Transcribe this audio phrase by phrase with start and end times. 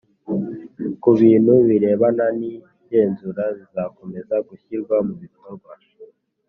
[1.01, 5.71] ku bintu birebana nigenzura bizakomeza gushyirwa mu bikorwa